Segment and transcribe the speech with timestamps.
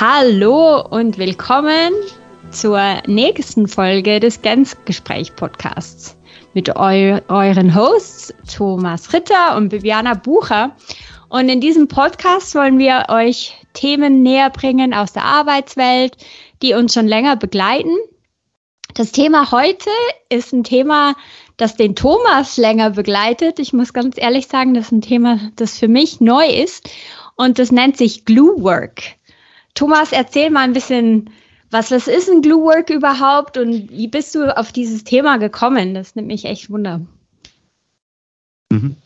[0.00, 1.92] Hallo und willkommen
[2.50, 6.16] zur nächsten Folge des Gänzgespräch-Podcasts
[6.52, 10.74] mit eu euren Hosts Thomas Ritter und Viviana Bucher.
[11.28, 16.16] Und in diesem Podcast wollen wir euch Themen näher bringen aus der Arbeitswelt,
[16.60, 17.94] die uns schon länger begleiten.
[18.94, 19.90] Das Thema heute
[20.28, 21.14] ist ein Thema,
[21.56, 23.60] das den Thomas länger begleitet.
[23.60, 26.90] Ich muss ganz ehrlich sagen, das ist ein Thema, das für mich neu ist.
[27.36, 29.14] Und das nennt sich Glue Work.
[29.74, 31.30] Thomas, erzähl mal ein bisschen,
[31.70, 35.94] was, was ist ein Glue Work überhaupt und wie bist du auf dieses Thema gekommen?
[35.94, 37.00] Das nimmt mich echt wunder.
[38.70, 38.96] Mhm.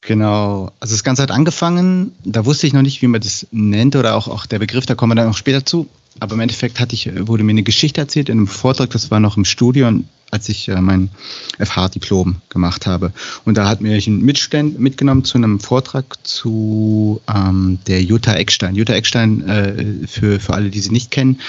[0.00, 3.94] Genau, also das Ganze hat angefangen, da wusste ich noch nicht, wie man das nennt
[3.96, 5.88] oder auch, auch der Begriff, da kommen wir dann auch später zu.
[6.20, 9.20] Aber im Endeffekt hatte ich, wurde mir eine Geschichte erzählt in einem Vortrag, das war
[9.20, 9.92] noch im Studio,
[10.30, 11.10] als ich äh, mein
[11.58, 13.12] FH-Diplom gemacht habe.
[13.44, 18.74] Und da hat mir ein Mitstudent mitgenommen zu einem Vortrag zu ähm, der Jutta Eckstein.
[18.74, 21.40] Jutta Eckstein, äh, für, für alle, die sie nicht kennen,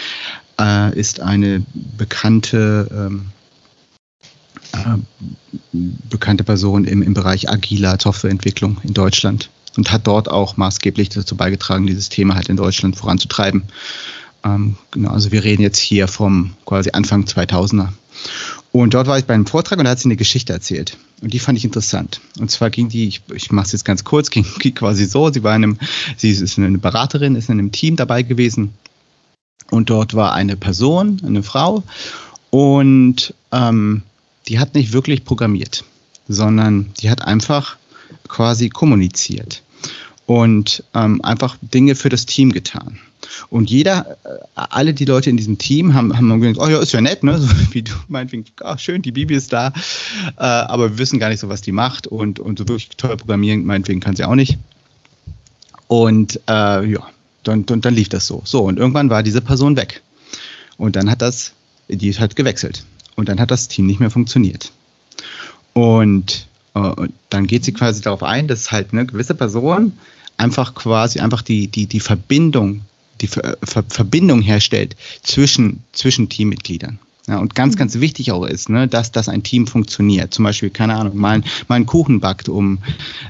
[0.59, 1.65] äh, ist eine
[1.97, 3.25] bekannte ähm,
[4.73, 4.97] äh,
[5.71, 11.35] bekannte Person im, im Bereich agiler Softwareentwicklung in Deutschland und hat dort auch maßgeblich dazu
[11.35, 13.63] beigetragen, dieses Thema halt in Deutschland voranzutreiben.
[14.43, 17.89] Ähm, genau, also wir reden jetzt hier vom quasi Anfang 2000er.
[18.71, 20.97] Und dort war ich bei einem Vortrag und da hat sie eine Geschichte erzählt.
[21.21, 22.21] Und die fand ich interessant.
[22.39, 25.31] Und zwar ging die, ich, ich mache es jetzt ganz kurz, ging, ging quasi so,
[25.31, 25.79] sie war in einem,
[26.17, 28.73] sie ist eine Beraterin, ist in einem Team dabei gewesen.
[29.71, 31.83] Und dort war eine Person, eine Frau,
[32.49, 34.01] und ähm,
[34.47, 35.83] die hat nicht wirklich programmiert,
[36.27, 37.77] sondern die hat einfach
[38.27, 39.61] quasi kommuniziert
[40.25, 42.99] und ähm, einfach Dinge für das Team getan.
[43.49, 46.91] Und jeder, äh, alle die Leute in diesem Team haben, haben gedacht, oh ja, ist
[46.91, 47.37] ja nett, ne?
[47.39, 49.67] So wie du meinetwegen, oh, schön, die Bibi ist da,
[50.37, 53.17] äh, aber wir wissen gar nicht so, was die macht und, und so wirklich toll
[53.17, 54.57] programmieren, meinetwegen kann sie auch nicht.
[55.87, 57.07] Und äh, ja,
[57.43, 58.41] dann, dann, dann lief das so.
[58.45, 60.01] So, und irgendwann war diese Person weg.
[60.77, 61.53] Und dann hat das,
[61.87, 62.85] die hat gewechselt.
[63.15, 64.71] Und dann hat das Team nicht mehr funktioniert.
[65.73, 69.93] Und, äh, und dann geht sie quasi darauf ein, dass halt eine gewisse Person
[70.37, 72.81] einfach quasi einfach die, die, die Verbindung
[73.21, 76.99] die Ver Ver Verbindung herstellt zwischen, zwischen Teammitgliedern.
[77.29, 80.33] Ja, und ganz, ganz wichtig auch ist, ne, dass, dass ein Team funktioniert.
[80.33, 82.79] Zum Beispiel, keine Ahnung, mal, mal einen Kuchen backt, um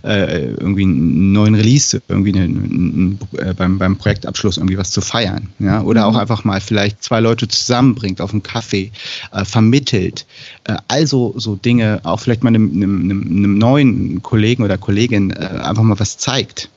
[0.06, 5.02] äh, irgendwie einen neuen Release, irgendwie eine, ein, äh, beim, beim Projektabschluss irgendwie was zu
[5.02, 5.50] feiern.
[5.60, 5.82] Ja?
[5.82, 6.20] Oder auch mhm.
[6.20, 8.92] einfach mal vielleicht zwei Leute zusammenbringt auf einen Kaffee,
[9.34, 10.26] äh, vermittelt.
[10.64, 15.60] Äh, also so Dinge, auch vielleicht mal einem, einem, einem neuen Kollegen oder Kollegin äh,
[15.62, 16.70] einfach mal was zeigt.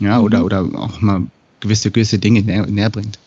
[0.00, 0.44] Ja, oder, mhm.
[0.44, 1.22] oder auch mal
[1.66, 3.18] gewisse, gewisse Dinge näher, näher bringt.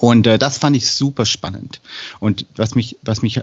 [0.00, 1.80] Und äh, das fand ich super spannend.
[2.20, 3.40] Und was mich, was mich,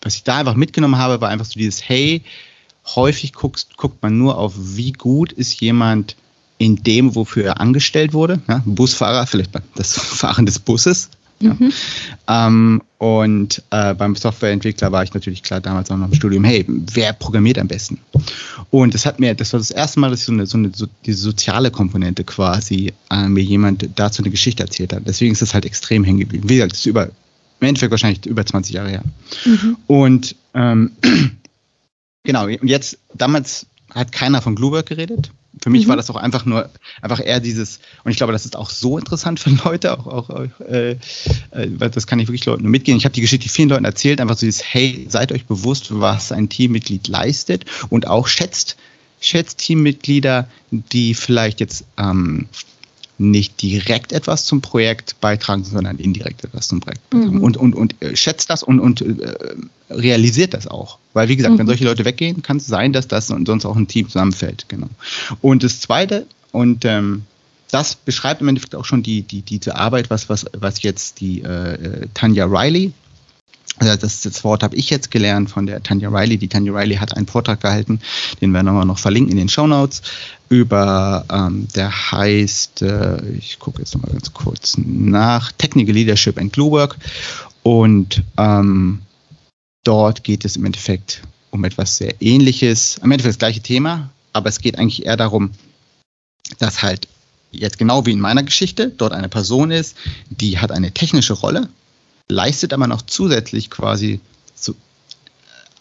[0.00, 2.22] was ich da einfach mitgenommen habe, war einfach so dieses, hey,
[2.86, 6.16] häufig guckst, guckt man nur auf, wie gut ist jemand
[6.58, 8.40] in dem, wofür er angestellt wurde.
[8.48, 11.10] Ja, Busfahrer, vielleicht das Fahren des Busses.
[11.40, 11.54] Ja.
[11.58, 11.72] Mhm.
[12.26, 16.64] Ähm, und äh, beim Softwareentwickler war ich natürlich klar damals auch noch im Studium, hey,
[16.66, 18.00] wer programmiert am besten?
[18.70, 20.72] Und das hat mir, das war das erste Mal, dass ich so eine, so eine
[20.74, 25.06] so diese soziale Komponente quasi äh, mir jemand dazu eine Geschichte erzählt hat.
[25.06, 26.48] Deswegen ist das halt extrem hängen geblieben.
[26.48, 29.04] Wie gesagt, das ist über, im Endeffekt wahrscheinlich über 20 Jahre her.
[29.44, 29.76] Mhm.
[29.86, 30.90] Und ähm,
[32.24, 35.30] genau, und jetzt, damals hat keiner von Bluework geredet.
[35.62, 35.90] Für mich mhm.
[35.90, 36.70] war das auch einfach nur,
[37.02, 40.60] einfach eher dieses, und ich glaube, das ist auch so interessant für Leute, auch, auch
[40.60, 40.96] äh,
[41.50, 42.96] äh, das kann ich wirklich Leuten nur mitgehen.
[42.96, 46.32] Ich habe die Geschichte vielen Leuten erzählt, einfach so dieses, hey, seid euch bewusst, was
[46.32, 48.76] ein Teammitglied leistet und auch schätzt,
[49.20, 52.46] schätzt Teammitglieder, die vielleicht jetzt ähm,
[53.18, 57.36] nicht direkt etwas zum Projekt beitragen, sondern indirekt etwas zum Projekt beitragen.
[57.36, 57.42] Mhm.
[57.42, 59.34] Und, und, und äh, schätzt das und, und äh,
[59.90, 60.98] realisiert das auch.
[61.14, 61.58] Weil, wie gesagt, mhm.
[61.58, 64.66] wenn solche Leute weggehen, kann es sein, dass das sonst auch ein Team zusammenfällt.
[64.68, 64.88] Genau.
[65.40, 67.22] Und das Zweite, und ähm,
[67.70, 71.42] das beschreibt im Endeffekt auch schon die, die, diese Arbeit, was, was, was jetzt die
[71.42, 72.92] äh, äh Tanja Riley
[73.78, 76.38] das, das Wort habe ich jetzt gelernt von der Tanja Riley.
[76.38, 78.00] Die Tanja Riley hat einen Vortrag gehalten,
[78.40, 80.02] den werden wir noch verlinken in den Show Notes,
[80.48, 86.52] über, ähm, der heißt, äh, ich gucke jetzt nochmal ganz kurz nach, Technical Leadership and
[86.52, 86.96] Glue Work.
[87.62, 89.00] Und ähm,
[89.84, 94.48] dort geht es im Endeffekt um etwas sehr ähnliches, im Endeffekt das gleiche Thema, aber
[94.48, 95.50] es geht eigentlich eher darum,
[96.58, 97.08] dass halt
[97.50, 99.96] jetzt genau wie in meiner Geschichte dort eine Person ist,
[100.30, 101.68] die hat eine technische Rolle,
[102.28, 104.20] leistet aber noch zusätzlich quasi
[104.54, 104.74] so,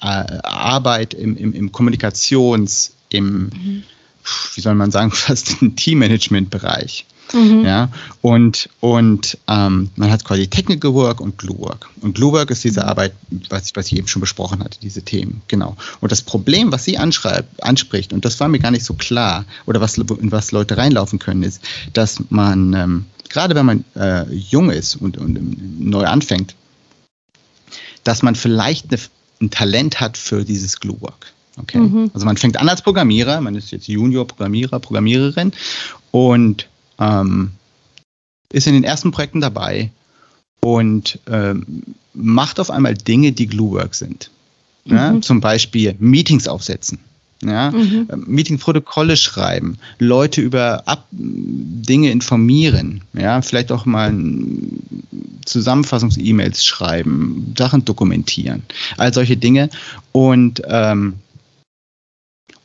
[0.01, 3.83] äh, Arbeit im, im, im Kommunikations-, im mhm.
[4.55, 7.05] wie soll man sagen, fast ein Teammanagement-Bereich.
[7.33, 7.65] Mhm.
[7.65, 7.89] Ja,
[8.21, 11.89] und, und ähm, man hat quasi Technical Work und Glue Work.
[12.01, 13.13] Und Glue Work ist diese Arbeit,
[13.49, 15.75] was, was ich eben schon besprochen hatte, diese Themen, genau.
[15.99, 19.45] Und das Problem, was sie anschreibt, anspricht, und das war mir gar nicht so klar,
[19.65, 21.61] oder was, in was Leute reinlaufen können, ist,
[21.93, 26.55] dass man, ähm, gerade wenn man äh, jung ist und, und neu anfängt,
[28.03, 29.01] dass man vielleicht eine,
[29.41, 31.33] ein Talent hat für dieses Glue Work.
[31.59, 31.79] Okay.
[31.79, 32.11] Mhm.
[32.13, 35.51] Also man fängt an als Programmierer, man ist jetzt Junior-Programmierer, Programmiererin
[36.11, 36.67] und
[36.99, 37.51] ähm,
[38.51, 39.91] ist in den ersten Projekten dabei
[40.61, 41.83] und ähm,
[42.13, 44.31] macht auf einmal Dinge, die Gluework sind.
[44.85, 45.11] Ja?
[45.11, 45.21] Mhm.
[45.21, 46.99] Zum Beispiel Meetings aufsetzen.
[47.43, 48.07] Ja, mhm.
[48.11, 54.11] Ähm, Meetingprotokolle schreiben, Leute über Ab Dinge informieren, ja, vielleicht auch mal
[55.45, 58.63] Zusammenfassungs-E-Mails schreiben, Sachen dokumentieren,
[58.97, 59.69] all solche Dinge.
[60.13, 61.13] Und ähm,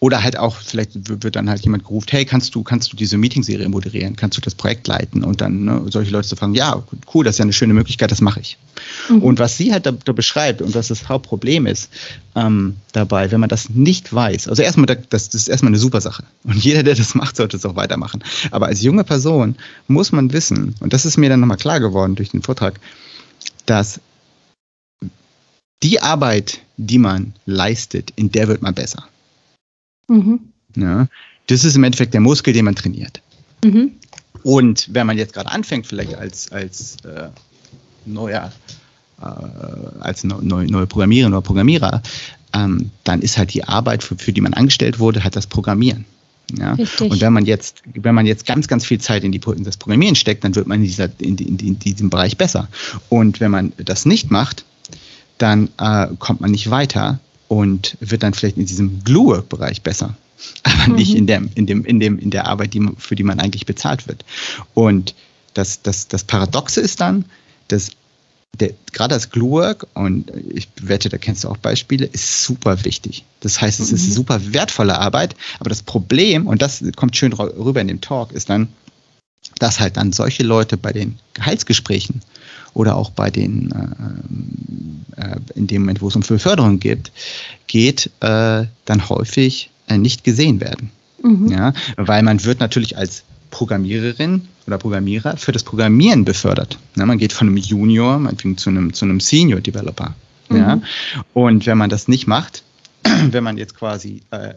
[0.03, 3.17] oder halt auch, vielleicht wird dann halt jemand gerufen, hey, kannst du, kannst du diese
[3.19, 6.83] Meetingserie moderieren, kannst du das Projekt leiten und dann ne, solche Leute zu fragen, ja,
[7.15, 8.59] cool, das ist ja eine schöne Möglichkeit, das mache ich.
[9.09, 9.23] Mhm.
[9.23, 11.89] Und was sie halt da, da, beschreibt und was das Hauptproblem ist
[12.35, 16.01] ähm, dabei, wenn man das nicht weiß, also erstmal, das, das ist erstmal eine super
[16.01, 18.25] Sache und jeder, der das macht, sollte es auch weitermachen.
[18.51, 19.55] Aber als junge Person
[19.87, 22.81] muss man wissen, und das ist mir dann nochmal klar geworden durch den Vortrag,
[23.67, 24.01] dass
[25.85, 29.05] die Arbeit, die man leistet, in der wird man besser.
[30.09, 30.41] Mhm.
[30.77, 31.07] Ja,
[31.47, 33.21] das ist im Endeffekt der Muskel, den man trainiert.
[33.65, 33.93] Mhm.
[34.43, 37.29] Und wenn man jetzt gerade anfängt, vielleicht als, als äh,
[38.07, 38.53] neuer,
[39.21, 39.25] äh,
[40.01, 42.03] als neu, neue Programmiererin oder Programmierer,
[42.55, 46.05] ähm, dann ist halt die Arbeit, für, für die man angestellt wurde, halt das Programmieren.
[46.59, 46.73] Ja?
[46.73, 49.77] Und wenn man jetzt, wenn man jetzt ganz, ganz viel Zeit in, die, in das
[49.77, 52.69] Programmieren steckt, dann wird man in, dieser, in, in, in diesem Bereich besser.
[53.09, 54.65] Und wenn man das nicht macht,
[55.39, 57.21] dann äh, kommt man nicht weiter
[57.53, 60.17] und wird dann vielleicht in diesem Glue-Work-Bereich besser,
[60.63, 60.95] aber mhm.
[60.95, 63.67] nicht in, der, in, dem, in, dem, in der Arbeit, die, für die man eigentlich
[63.67, 64.25] bezahlt wird.
[64.73, 65.15] Und
[65.53, 67.27] das, das, das Paradoxe ist dann,
[67.69, 67.91] dass
[68.59, 73.23] der, gerade das Glue-Work, und ich wette, da kennst du auch Beispiele, ist super wichtig.
[73.41, 73.97] Das heißt, es mhm.
[73.97, 78.33] ist super wertvolle Arbeit, aber das Problem, und das kommt schön rüber in dem Talk,
[78.33, 78.69] ist dann,
[79.59, 82.23] dass halt dann solche Leute bei den Gehaltsgesprächen
[82.75, 83.71] oder auch bei den,
[85.17, 87.13] äh, äh, in dem Moment, wo es um Förderung geht,
[87.67, 90.91] geht äh, dann häufig äh, nicht gesehen werden.
[91.23, 91.49] Mhm.
[91.49, 96.79] Ja, weil man wird natürlich als Programmiererin oder Programmierer für das Programmieren befördert.
[96.97, 100.15] Ja, man geht von einem Junior, man fängt zu einem, zu einem Senior Developer.
[100.49, 100.57] Mhm.
[100.57, 100.81] Ja,
[101.35, 102.63] und wenn man das nicht macht,
[103.31, 104.55] wenn man jetzt quasi, äh,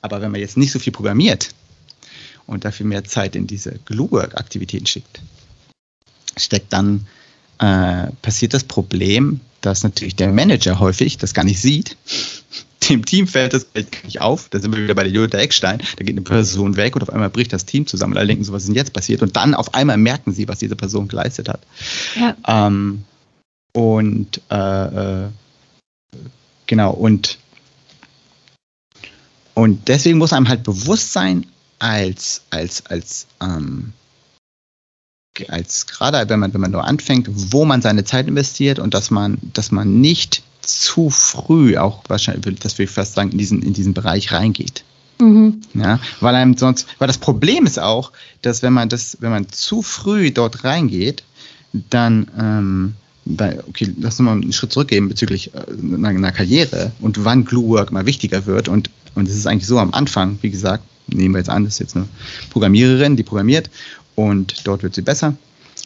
[0.00, 1.50] aber wenn man jetzt nicht so viel programmiert
[2.46, 5.20] und dafür mehr Zeit in diese Glue-Work-Aktivitäten steckt,
[6.36, 7.06] steckt dann
[7.58, 11.96] äh, passiert das Problem, dass natürlich der Manager häufig das gar nicht sieht.
[12.88, 13.66] Dem Team fällt das
[14.02, 14.48] nicht auf.
[14.48, 15.78] Da sind wir wieder bei der Jutta Eckstein.
[15.78, 18.14] Da geht eine Person weg und auf einmal bricht das Team zusammen.
[18.14, 19.22] Und alle denken so, was ist denn jetzt passiert?
[19.22, 21.60] Und dann auf einmal merken sie, was diese Person geleistet hat.
[22.18, 22.66] Ja.
[22.66, 23.04] Ähm,
[23.72, 25.28] und äh, äh,
[26.66, 27.38] genau, und,
[29.54, 31.46] und deswegen muss einem halt bewusst sein,
[31.82, 33.92] als, als, als ähm,
[35.48, 39.10] als gerade wenn man, wenn man nur anfängt, wo man seine Zeit investiert und dass
[39.10, 43.62] man, dass man nicht zu früh auch wahrscheinlich, das will ich fast sagen, in diesen,
[43.62, 44.84] in diesen Bereich reingeht.
[45.18, 45.62] Mhm.
[45.74, 48.12] Ja, weil einem sonst, weil das Problem ist auch,
[48.42, 51.24] dass wenn man das, wenn man zu früh dort reingeht,
[51.72, 52.94] dann, ähm,
[53.24, 57.68] bei, okay, lass uns mal einen Schritt zurückgehen bezüglich äh, einer Karriere und wann Glue
[57.70, 61.34] Work mal wichtiger wird und, und es ist eigentlich so am Anfang, wie gesagt, nehmen
[61.34, 62.08] wir jetzt an, das ist jetzt eine
[62.50, 63.70] Programmiererin, die programmiert
[64.14, 65.34] und dort wird sie besser.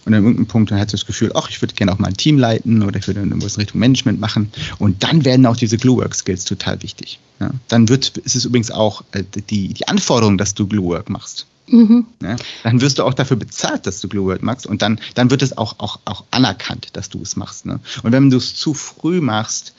[0.05, 2.09] Und an irgendeinem Punkt dann hat sie das Gefühl, ach, ich würde gerne auch mal
[2.09, 4.53] ein Team leiten oder ich würde irgendwas in Richtung Management machen.
[4.79, 7.19] Und dann werden auch diese Glue-Work-Skills total wichtig.
[7.41, 7.51] Ja?
[7.67, 11.47] Dann wird, ist es übrigens auch äh, die, die Anforderung, dass du Glue-Work machst.
[11.67, 12.07] Mhm.
[12.23, 12.37] Ja?
[12.63, 14.67] Dann wirst du auch dafür bezahlt, dass du Glue-Work machst.
[14.67, 17.67] Und dann, dann wird es auch, auch, auch anerkannt, dass du es machst.
[17.67, 17.81] Ne?
[18.05, 19.75] Und wenn du es zu früh machst,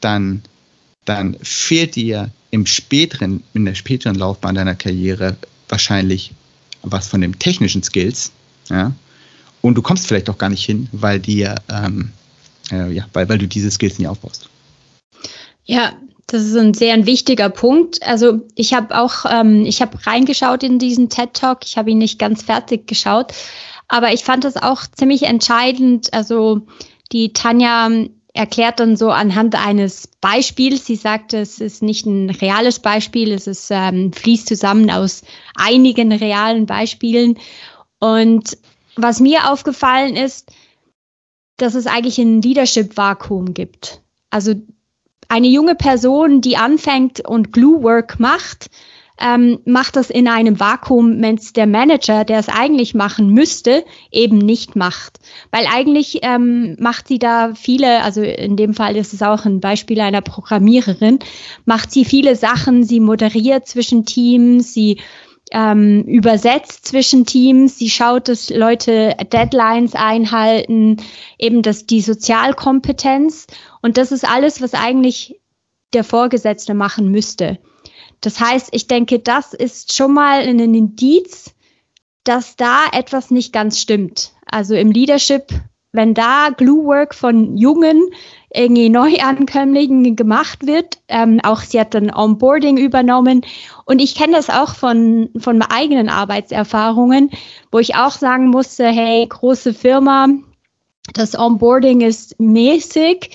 [0.00, 0.42] dann,
[1.04, 5.36] dann fehlt dir im späteren, in der späteren Laufbahn deiner Karriere
[5.68, 6.32] wahrscheinlich
[6.82, 8.32] was von den technischen Skills,
[8.68, 8.92] ja,
[9.64, 12.12] und du kommst vielleicht auch gar nicht hin, weil dir, ähm,
[12.70, 14.50] äh, ja, weil, weil du diese Skills nicht aufbaust.
[15.64, 15.94] Ja,
[16.26, 18.02] das ist ein sehr ein wichtiger Punkt.
[18.02, 21.60] Also ich habe auch, ähm, ich habe reingeschaut in diesen TED Talk.
[21.64, 23.32] Ich habe ihn nicht ganz fertig geschaut,
[23.88, 26.12] aber ich fand das auch ziemlich entscheidend.
[26.12, 26.66] Also
[27.12, 27.88] die Tanja
[28.34, 30.84] erklärt dann so anhand eines Beispiels.
[30.84, 35.22] Sie sagt, es ist nicht ein reales Beispiel, es ist, ähm, fließt zusammen aus
[35.54, 37.38] einigen realen Beispielen.
[38.00, 38.58] Und
[38.96, 40.50] was mir aufgefallen ist,
[41.56, 44.02] dass es eigentlich ein Leadership-Vakuum gibt.
[44.30, 44.54] Also
[45.28, 48.68] eine junge Person, die anfängt und Glue Work macht,
[49.20, 53.84] ähm, macht das in einem Vakuum, wenn es der Manager, der es eigentlich machen müsste,
[54.10, 55.18] eben nicht macht.
[55.50, 59.60] Weil eigentlich ähm, macht sie da viele, also in dem Fall ist es auch ein
[59.60, 61.20] Beispiel einer Programmiererin,
[61.64, 64.98] macht sie viele Sachen, sie moderiert zwischen Teams, sie
[65.52, 70.96] ähm, übersetzt zwischen Teams, sie schaut, dass Leute Deadlines einhalten,
[71.38, 73.46] eben das, die Sozialkompetenz.
[73.80, 75.40] Und das ist alles, was eigentlich
[75.92, 77.58] der Vorgesetzte machen müsste.
[78.24, 81.54] Das heißt, ich denke, das ist schon mal ein Indiz,
[82.24, 84.32] dass da etwas nicht ganz stimmt.
[84.46, 85.48] Also im Leadership,
[85.92, 88.02] wenn da Glue Work von jungen,
[88.54, 93.44] irgendwie Neuankömmlingen gemacht wird, ähm, auch sie hat dann Onboarding übernommen
[93.84, 97.30] und ich kenne das auch von, von meinen eigenen Arbeitserfahrungen,
[97.70, 100.28] wo ich auch sagen musste, hey, große Firma,
[101.12, 103.30] das Onboarding ist mäßig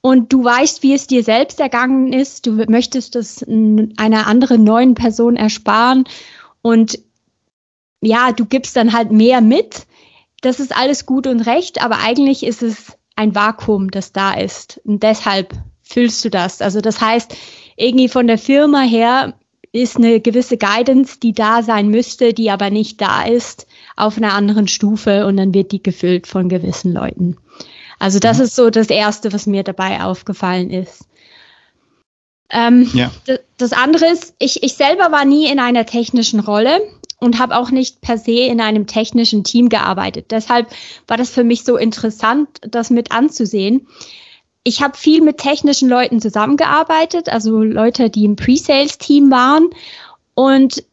[0.00, 2.46] und du weißt, wie es dir selbst ergangen ist.
[2.46, 6.04] Du möchtest das einer anderen neuen Person ersparen
[6.62, 6.98] und
[8.00, 9.86] ja, du gibst dann halt mehr mit.
[10.40, 14.80] Das ist alles gut und recht, aber eigentlich ist es ein Vakuum, das da ist.
[14.84, 15.52] Und deshalb
[15.82, 16.62] fühlst du das.
[16.62, 17.34] Also das heißt,
[17.76, 19.34] irgendwie von der Firma her
[19.72, 24.32] ist eine gewisse Guidance, die da sein müsste, die aber nicht da ist, auf einer
[24.32, 27.36] anderen Stufe und dann wird die gefüllt von gewissen Leuten.
[27.98, 28.44] Also das mhm.
[28.44, 31.04] ist so das Erste, was mir dabei aufgefallen ist.
[32.50, 33.10] Ähm, ja.
[33.58, 36.80] Das andere ist, ich, ich selber war nie in einer technischen Rolle
[37.20, 40.30] und habe auch nicht per se in einem technischen Team gearbeitet.
[40.30, 40.68] Deshalb
[41.06, 43.86] war das für mich so interessant, das mit anzusehen.
[44.64, 49.70] Ich habe viel mit technischen Leuten zusammengearbeitet, also Leute, die im Pre-Sales-Team waren.
[50.34, 50.84] Und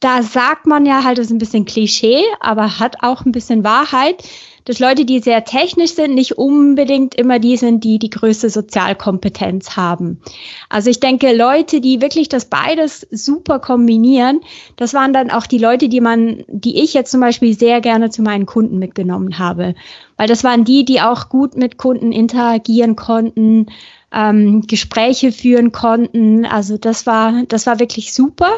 [0.00, 3.64] da sagt man ja halt, das ist ein bisschen Klischee, aber hat auch ein bisschen
[3.64, 4.22] Wahrheit,
[4.68, 9.78] dass Leute, die sehr technisch sind, nicht unbedingt immer die sind, die die größte Sozialkompetenz
[9.78, 10.20] haben.
[10.68, 14.42] Also ich denke, Leute, die wirklich das beides super kombinieren,
[14.76, 18.10] das waren dann auch die Leute, die man, die ich jetzt zum Beispiel sehr gerne
[18.10, 19.74] zu meinen Kunden mitgenommen habe.
[20.18, 23.68] Weil das waren die, die auch gut mit Kunden interagieren konnten,
[24.12, 26.44] ähm, Gespräche führen konnten.
[26.44, 28.50] Also das war, das war wirklich super.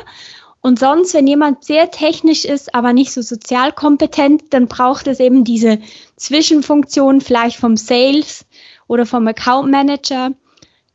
[0.63, 5.19] Und sonst, wenn jemand sehr technisch ist, aber nicht so sozial kompetent, dann braucht es
[5.19, 5.79] eben diese
[6.17, 8.45] Zwischenfunktion vielleicht vom Sales
[8.87, 10.33] oder vom Account Manager,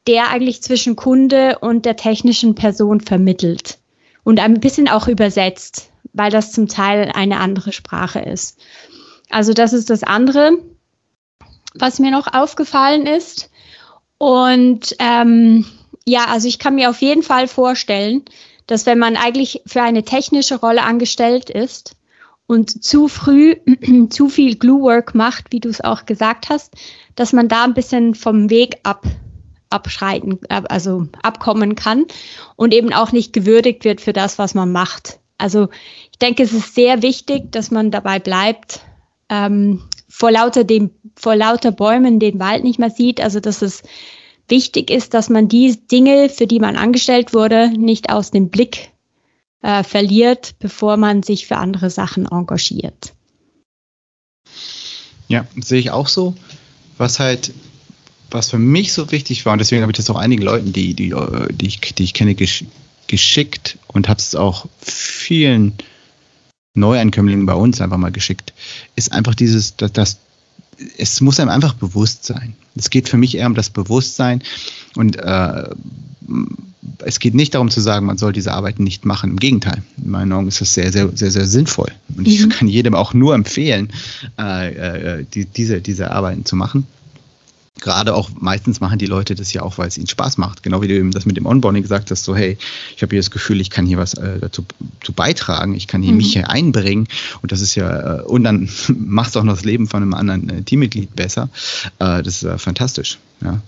[0.07, 3.79] der eigentlich zwischen Kunde und der technischen Person vermittelt
[4.23, 8.59] und ein bisschen auch übersetzt, weil das zum Teil eine andere Sprache ist.
[9.31, 10.59] Also das ist das andere,
[11.73, 13.49] was mir noch aufgefallen ist.
[14.19, 15.65] Und ähm,
[16.05, 18.23] ja, also ich kann mir auf jeden Fall vorstellen,
[18.67, 21.95] dass wenn man eigentlich für eine technische Rolle angestellt ist
[22.47, 23.55] und zu früh
[24.09, 26.73] zu viel Glue Work macht, wie du es auch gesagt hast,
[27.15, 29.05] dass man da ein bisschen vom Weg ab
[29.71, 32.05] abschreiten, also abkommen kann
[32.55, 35.19] und eben auch nicht gewürdigt wird für das, was man macht.
[35.37, 35.69] Also
[36.11, 38.81] ich denke, es ist sehr wichtig, dass man dabei bleibt,
[39.27, 43.19] ähm, vor lauter dem, vor lauter Bäumen den Wald nicht mehr sieht.
[43.19, 43.83] Also dass es
[44.47, 48.91] wichtig ist, dass man die Dinge, für die man angestellt wurde, nicht aus dem Blick
[49.61, 53.13] äh, verliert, bevor man sich für andere Sachen engagiert.
[55.27, 56.35] Ja, sehe ich auch so.
[56.97, 57.51] Was halt,
[58.29, 60.93] was für mich so wichtig war, und deswegen habe ich das auch einigen Leuten, die,
[60.93, 62.35] die, äh, die, ich, die ich kenne,
[63.07, 65.73] geschickt und habe es auch vielen
[66.75, 68.53] Neuankömmlingen bei uns einfach mal geschickt,
[68.95, 70.19] ist einfach dieses, dass, dass
[70.97, 72.53] es muss einem einfach bewusst sein.
[72.75, 74.41] Es geht für mich eher um das Bewusstsein
[74.95, 75.69] und äh,
[76.99, 79.31] es geht nicht darum zu sagen, man soll diese Arbeiten nicht machen.
[79.31, 81.91] Im Gegenteil, in meinen Augen ist das sehr, sehr, sehr, sehr sinnvoll.
[82.15, 82.49] Und ich mhm.
[82.49, 83.89] kann jedem auch nur empfehlen,
[84.39, 86.85] äh, äh, die, diese, diese Arbeiten zu machen
[87.79, 90.63] gerade auch meistens machen die Leute das ja auch, weil es ihnen Spaß macht.
[90.63, 92.57] Genau wie du eben das mit dem Onboarding gesagt hast, so hey,
[92.95, 94.65] ich habe hier das Gefühl, ich kann hier was äh, dazu,
[95.15, 96.17] beitragen, ich kann hier mhm.
[96.17, 97.07] mich hier einbringen
[97.41, 100.13] und das ist ja, äh, und dann machst du auch noch das Leben von einem
[100.13, 101.49] anderen äh, Teammitglied besser.
[101.99, 103.19] Äh, das ist fantastisch.
[103.41, 103.61] Ja.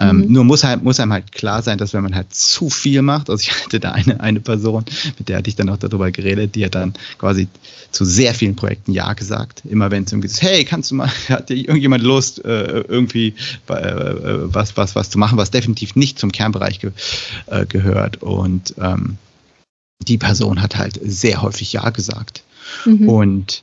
[0.00, 0.32] Ähm, mhm.
[0.32, 3.28] Nur muss halt, muss einem halt klar sein, dass wenn man halt zu viel macht,
[3.28, 4.84] also ich hatte da eine, eine Person,
[5.18, 7.48] mit der hatte ich dann auch darüber geredet, die hat dann quasi
[7.90, 9.62] zu sehr vielen Projekten Ja gesagt.
[9.68, 13.34] Immer wenn es irgendwie ist, hey, kannst du mal, hat dir irgendjemand Lust, äh, irgendwie
[13.68, 16.92] äh, äh, was, was, was zu machen, was definitiv nicht zum Kernbereich ge
[17.46, 18.22] äh, gehört.
[18.22, 19.18] Und ähm,
[20.06, 22.44] die Person hat halt sehr häufig Ja gesagt.
[22.84, 23.08] Mhm.
[23.08, 23.62] Und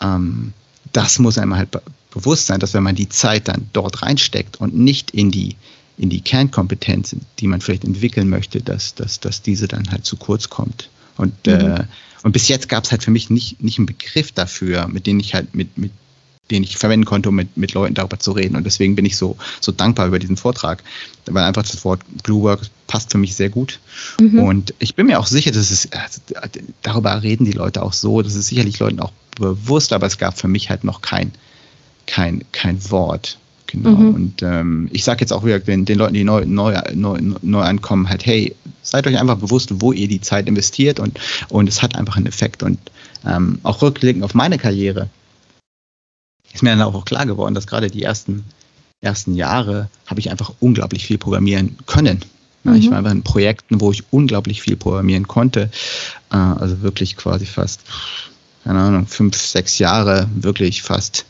[0.00, 0.52] ähm,
[0.92, 1.68] das muss einem halt
[2.10, 5.56] bewusst sein, dass wenn man die Zeit dann dort reinsteckt und nicht in die,
[5.96, 10.16] in die Kernkompetenzen, die man vielleicht entwickeln möchte, dass, dass, dass diese dann halt zu
[10.16, 10.88] kurz kommt.
[11.16, 11.52] Und, mhm.
[11.52, 11.84] äh,
[12.22, 15.20] und bis jetzt gab es halt für mich nicht, nicht einen Begriff dafür, mit dem
[15.20, 15.92] ich halt mit, mit
[16.50, 18.56] den ich verwenden konnte, um mit, mit Leuten darüber zu reden.
[18.56, 20.82] Und deswegen bin ich so, so dankbar über diesen Vortrag,
[21.26, 23.80] weil einfach das Wort Gluework passt für mich sehr gut.
[24.20, 24.38] Mhm.
[24.38, 26.20] Und ich bin mir auch sicher, dass es, also,
[26.82, 30.38] darüber reden die Leute auch so, das ist sicherlich Leuten auch bewusst, aber es gab
[30.38, 31.32] für mich halt noch kein,
[32.08, 33.38] kein, kein Wort.
[33.68, 33.90] Genau.
[33.90, 34.14] Mhm.
[34.14, 37.60] Und ähm, ich sage jetzt auch wieder den, den Leuten, die neu, neu, neu, neu
[37.60, 41.82] ankommen, halt, hey, seid euch einfach bewusst, wo ihr die Zeit investiert und, und es
[41.82, 42.62] hat einfach einen Effekt.
[42.62, 42.78] Und
[43.26, 45.10] ähm, auch rückblickend auf meine Karriere
[46.52, 48.44] ist mir dann auch klar geworden, dass gerade die ersten,
[49.02, 52.24] ersten Jahre habe ich einfach unglaublich viel programmieren können.
[52.64, 52.74] Mhm.
[52.74, 55.70] Ich war einfach in Projekten, wo ich unglaublich viel programmieren konnte.
[56.32, 57.82] Äh, also wirklich quasi fast,
[58.64, 61.26] keine Ahnung, fünf, sechs Jahre wirklich fast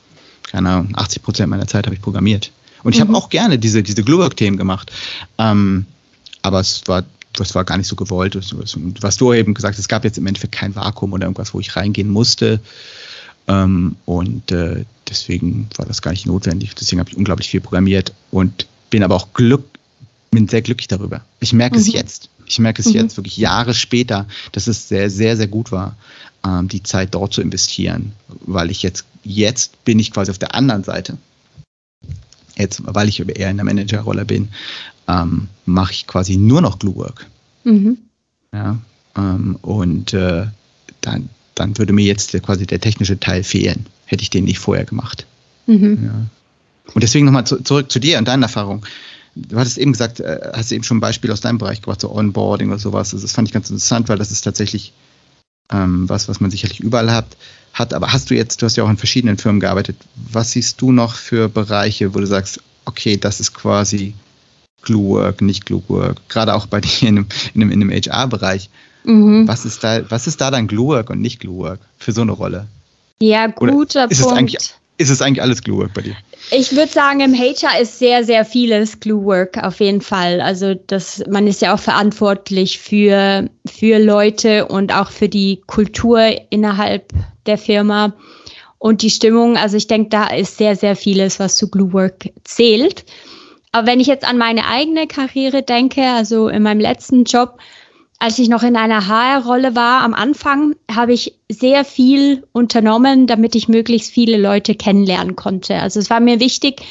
[0.51, 2.51] keine Ahnung, 80 Prozent meiner Zeit habe ich programmiert.
[2.83, 3.09] Und ich mhm.
[3.09, 4.93] habe auch gerne diese, diese Glue-Work-Themen gemacht.
[5.39, 5.87] Ähm,
[6.43, 8.37] aber es war, das war gar nicht so gewollt.
[8.37, 11.55] Und was du eben gesagt hast, es gab jetzt im Endeffekt kein Vakuum oder irgendwas,
[11.55, 12.61] wo ich reingehen musste.
[13.49, 16.75] Ähm, und äh, deswegen war das gar nicht notwendig.
[16.75, 19.65] Deswegen habe ich unglaublich viel programmiert und bin aber auch glück,
[20.31, 21.23] bin sehr glücklich darüber.
[21.41, 21.83] Ich merke mhm.
[21.83, 22.29] es jetzt.
[22.47, 22.95] Ich merke es mhm.
[22.95, 25.97] jetzt wirklich Jahre später, dass es sehr, sehr, sehr gut war,
[26.47, 28.13] ähm, die Zeit dort zu investieren,
[28.47, 31.19] weil ich jetzt Jetzt bin ich quasi auf der anderen Seite.
[32.57, 34.49] Jetzt, weil ich eher in der Managerrolle bin,
[35.07, 37.27] ähm, mache ich quasi nur noch Glue Work.
[37.65, 37.99] Mhm.
[38.55, 38.79] Ja,
[39.17, 40.47] ähm, und äh,
[41.03, 44.87] dann, dann würde mir jetzt quasi der technische Teil fehlen, hätte ich den nicht vorher
[44.87, 45.27] gemacht.
[45.67, 46.05] Mhm.
[46.05, 46.95] Ja.
[46.95, 48.87] Und deswegen nochmal zu, zurück zu dir und deiner Erfahrung.
[49.35, 52.01] Du hattest eben gesagt, äh, hast du eben schon ein Beispiel aus deinem Bereich gebracht,
[52.01, 53.13] so Onboarding oder sowas.
[53.13, 54.95] Also das fand ich ganz interessant, weil das ist tatsächlich
[55.73, 57.37] ähm, was, was man sicherlich überall hat,
[57.73, 57.95] hat.
[57.95, 59.97] Aber hast du jetzt, du hast ja auch in verschiedenen Firmen gearbeitet,
[60.31, 64.15] was siehst du noch für Bereiche, wo du sagst, okay, das ist quasi
[64.83, 68.71] Glue-Work, nicht Glue-Work, gerade auch bei dir in einem, in einem, in einem HR-Bereich.
[69.05, 69.47] Mhm.
[69.47, 72.67] Was, ist da, was ist da dann Glue-Work und nicht Glue-Work für so eine Rolle?
[73.21, 74.33] Ja, guter Oder ist Punkt.
[74.33, 76.17] Es eigentlich, ist es eigentlich alles Glue-Work bei dir?
[76.51, 80.41] Ich würde sagen, im HR ist sehr, sehr vieles Glue-Work auf jeden Fall.
[80.41, 86.21] Also das, man ist ja auch verantwortlich für, für Leute und auch für die Kultur
[86.51, 87.13] innerhalb
[87.47, 88.13] der Firma
[88.79, 89.57] und die Stimmung.
[89.57, 93.05] Also ich denke, da ist sehr, sehr vieles, was zu Glue-Work zählt.
[93.71, 97.59] Aber wenn ich jetzt an meine eigene Karriere denke, also in meinem letzten Job,
[98.19, 103.55] als ich noch in einer HR-Rolle war am Anfang, habe ich sehr viel unternommen, damit
[103.55, 105.77] ich möglichst viele Leute kennenlernen konnte.
[105.77, 106.83] Also es war mir wichtig,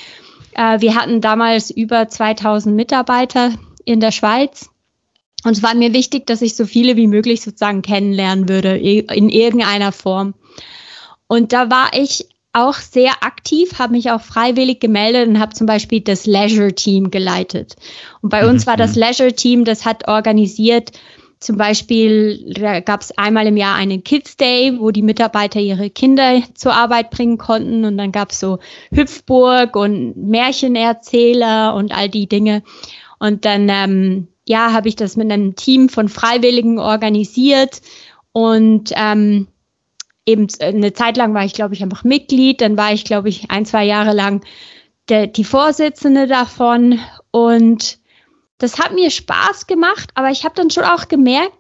[0.54, 3.52] äh, wir hatten damals über 2000 Mitarbeiter
[3.84, 4.70] in der Schweiz.
[5.44, 9.30] Und es war mir wichtig, dass ich so viele wie möglich sozusagen kennenlernen würde, in
[9.30, 10.34] irgendeiner Form.
[11.28, 12.26] Und da war ich
[12.58, 17.12] auch sehr aktiv, habe mich auch freiwillig gemeldet und habe zum Beispiel das Leisure Team
[17.12, 17.76] geleitet.
[18.22, 18.70] Und bei uns mhm.
[18.70, 19.02] war das mhm.
[19.02, 20.92] Leisure Team, das hat organisiert,
[21.40, 22.52] zum Beispiel
[22.84, 27.12] gab es einmal im Jahr einen Kids Day, wo die Mitarbeiter ihre Kinder zur Arbeit
[27.12, 27.86] bringen konnten.
[27.86, 28.58] Und dann gab es so
[28.92, 32.64] Hüpfburg und Märchenerzähler und all die Dinge.
[33.20, 37.82] Und dann, ähm, ja, habe ich das mit einem Team von Freiwilligen organisiert.
[38.32, 39.48] Und ähm,
[40.28, 42.62] eben eine Zeit lang war ich, glaube ich, einfach Mitglied.
[42.62, 44.46] Dann war ich, glaube ich, ein, zwei Jahre lang
[45.10, 47.00] der, die Vorsitzende davon.
[47.32, 47.98] Und
[48.60, 51.58] das hat mir Spaß gemacht, aber ich habe dann schon auch gemerkt,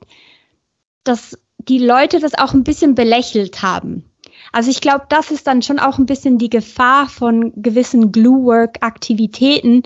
[1.04, 4.06] dass die Leute das auch ein bisschen belächelt haben.
[4.52, 9.84] Also ich glaube, das ist dann schon auch ein bisschen die Gefahr von gewissen Glue-Work-Aktivitäten,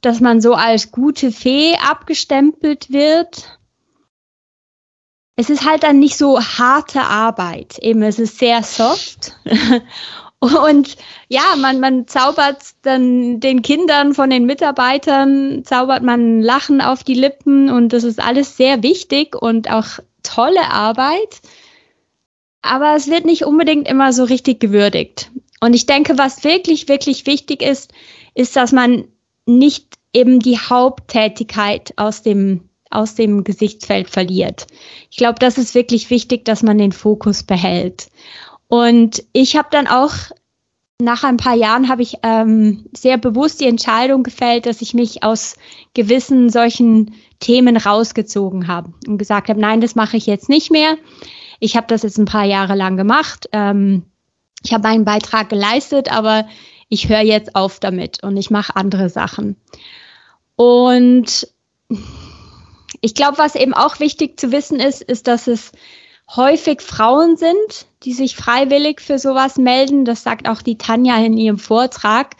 [0.00, 3.59] dass man so als gute Fee abgestempelt wird.
[5.36, 7.78] Es ist halt dann nicht so harte Arbeit.
[7.78, 9.32] Eben, es ist sehr soft.
[10.40, 10.96] Und
[11.28, 17.14] ja, man, man zaubert dann den Kindern von den Mitarbeitern, zaubert man Lachen auf die
[17.14, 21.42] Lippen und das ist alles sehr wichtig und auch tolle Arbeit.
[22.62, 25.30] Aber es wird nicht unbedingt immer so richtig gewürdigt.
[25.60, 27.92] Und ich denke, was wirklich, wirklich wichtig ist,
[28.34, 29.08] ist, dass man
[29.44, 34.66] nicht eben die Haupttätigkeit aus dem, aus dem Gesichtsfeld verliert.
[35.10, 38.08] Ich glaube, das ist wirklich wichtig, dass man den Fokus behält.
[38.68, 40.12] Und ich habe dann auch
[41.00, 45.22] nach ein paar Jahren habe ich ähm, sehr bewusst die Entscheidung gefällt, dass ich mich
[45.22, 45.56] aus
[45.94, 50.96] gewissen solchen Themen rausgezogen habe und gesagt habe, nein, das mache ich jetzt nicht mehr.
[51.58, 53.48] Ich habe das jetzt ein paar Jahre lang gemacht.
[53.52, 54.04] Ähm,
[54.62, 56.46] ich habe meinen Beitrag geleistet, aber
[56.88, 59.56] ich höre jetzt auf damit und ich mache andere Sachen.
[60.56, 61.48] Und
[63.00, 65.72] ich glaube, was eben auch wichtig zu wissen ist, ist, dass es
[66.34, 70.04] häufig Frauen sind, die sich freiwillig für sowas melden.
[70.04, 72.36] Das sagt auch die Tanja in ihrem Vortrag.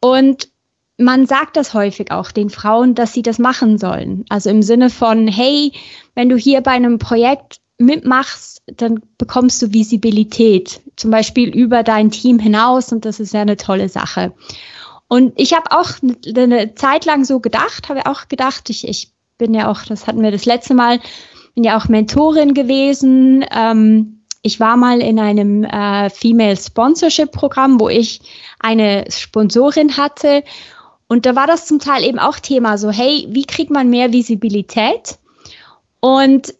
[0.00, 0.48] Und
[0.96, 4.24] man sagt das häufig auch den Frauen, dass sie das machen sollen.
[4.28, 5.72] Also im Sinne von, hey,
[6.14, 12.10] wenn du hier bei einem Projekt mitmachst, dann bekommst du Visibilität, zum Beispiel über dein
[12.10, 14.34] Team hinaus und das ist ja eine tolle Sache.
[15.08, 15.90] Und ich habe auch
[16.26, 20.22] eine Zeit lang so gedacht, habe auch gedacht, ich, ich bin ja auch, das hatten
[20.22, 21.00] wir das letzte Mal,
[21.54, 23.44] bin ja auch Mentorin gewesen.
[23.50, 28.20] Ähm, ich war mal in einem äh, Female Sponsorship Programm, wo ich
[28.60, 30.44] eine Sponsorin hatte.
[31.08, 34.12] Und da war das zum Teil eben auch Thema, so, hey, wie kriegt man mehr
[34.12, 35.18] Visibilität?
[35.98, 36.54] Und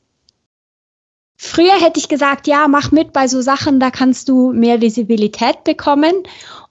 [1.37, 5.65] früher hätte ich gesagt, ja, mach mit bei so Sachen, da kannst du mehr Visibilität
[5.65, 6.15] bekommen.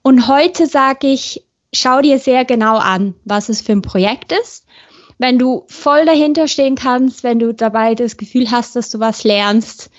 [0.02, 1.42] Und heute sage ich,
[1.72, 4.66] schau dir sehr genau an, was es für ein Projekt ist.
[5.20, 9.22] Wenn du voll dahinter stehen kannst, wenn du dabei das Gefühl hast, dass du was
[9.22, 9.90] lernst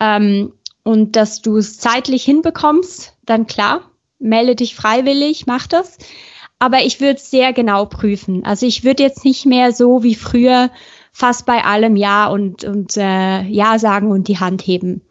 [0.00, 5.96] ähm, und dass du es zeitlich hinbekommst, dann klar, melde dich freiwillig, mach das.
[6.58, 8.44] Aber ich würde es sehr genau prüfen.
[8.44, 10.72] Also ich würde jetzt nicht mehr so wie früher
[11.12, 15.02] fast bei allem Ja und, und äh, Ja sagen und die Hand heben.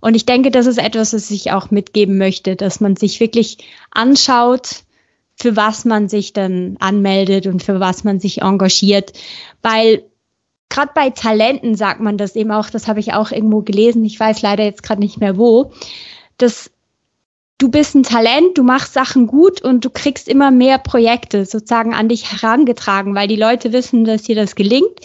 [0.00, 3.56] Und ich denke, das ist etwas, was ich auch mitgeben möchte, dass man sich wirklich
[3.90, 4.82] anschaut,
[5.36, 9.12] für was man sich dann anmeldet und für was man sich engagiert.
[9.62, 10.04] Weil
[10.68, 14.18] gerade bei Talenten sagt man das eben auch, das habe ich auch irgendwo gelesen, ich
[14.18, 15.72] weiß leider jetzt gerade nicht mehr wo,
[16.38, 16.70] dass
[17.58, 21.94] du bist ein Talent, du machst Sachen gut und du kriegst immer mehr Projekte sozusagen
[21.94, 25.00] an dich herangetragen, weil die Leute wissen, dass dir das gelingt.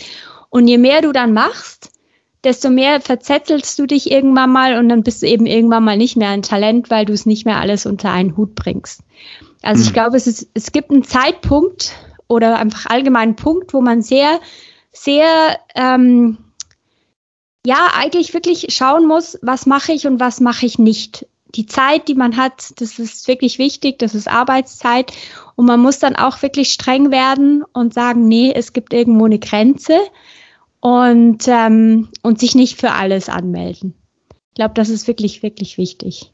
[0.50, 1.92] Und je mehr du dann machst,
[2.44, 6.18] desto mehr verzettelst du dich irgendwann mal und dann bist du eben irgendwann mal nicht
[6.18, 9.02] mehr ein Talent, weil du es nicht mehr alles unter einen Hut bringst.
[9.62, 9.94] Also ich hm.
[9.94, 11.94] glaube, es, ist, es gibt einen Zeitpunkt
[12.28, 14.40] oder einfach allgemeinen Punkt, wo man sehr,
[14.92, 16.38] sehr, ähm,
[17.66, 21.28] ja, eigentlich wirklich schauen muss, was mache ich und was mache ich nicht.
[21.54, 25.12] Die Zeit, die man hat, das ist wirklich wichtig, das ist Arbeitszeit.
[25.56, 29.38] Und man muss dann auch wirklich streng werden und sagen, nee, es gibt irgendwo eine
[29.38, 30.00] Grenze
[30.82, 33.94] und, ähm, und sich nicht für alles anmelden.
[34.50, 36.32] Ich glaube, das ist wirklich, wirklich wichtig.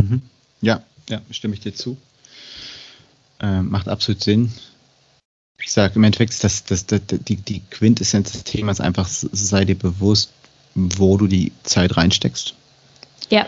[0.00, 0.22] Mhm.
[0.60, 1.96] Ja, ja, stimme ich dir zu.
[3.40, 4.52] Äh, macht absolut Sinn.
[5.60, 9.64] Ich sage, im Endeffekt ist das, das, das, die, die Quintessenz des Themas einfach, sei
[9.64, 10.30] dir bewusst,
[10.74, 12.54] wo du die Zeit reinsteckst.
[13.30, 13.46] Ja.